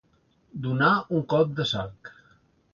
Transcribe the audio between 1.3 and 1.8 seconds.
cop de